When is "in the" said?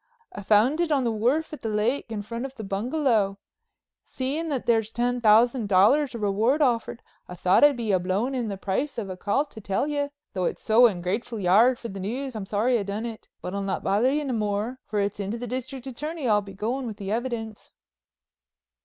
8.33-8.57